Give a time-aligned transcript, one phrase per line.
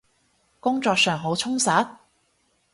[0.59, 1.87] 工作上好充實？